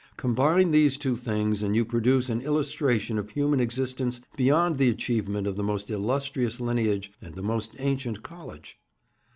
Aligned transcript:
Combine 0.17 0.71
these 0.71 0.97
two 0.97 1.15
things, 1.15 1.61
and 1.61 1.75
you 1.75 1.85
produce 1.85 2.27
an 2.27 2.41
illustration 2.41 3.19
of 3.19 3.29
human 3.29 3.59
existence 3.59 4.19
beyond 4.35 4.79
the 4.79 4.89
achievement 4.89 5.45
of 5.45 5.57
the 5.57 5.63
most 5.63 5.91
illustrious 5.91 6.59
lineage 6.59 7.11
and 7.21 7.35
the 7.35 7.43
most 7.43 7.75
ancient 7.77 8.23
college.' 8.23 8.79